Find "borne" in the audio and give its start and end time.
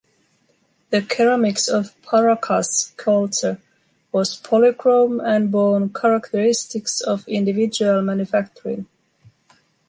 5.51-5.93